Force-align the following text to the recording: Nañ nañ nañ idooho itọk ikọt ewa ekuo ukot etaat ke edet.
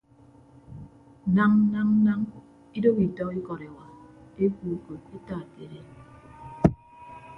Nañ 1.35 1.51
nañ 1.73 1.89
nañ 2.05 2.21
idooho 2.77 3.01
itọk 3.07 3.31
ikọt 3.39 3.61
ewa 3.67 3.85
ekuo 4.43 4.69
ukot 4.75 5.01
etaat 5.17 5.47
ke 5.55 5.61
edet. 5.65 5.87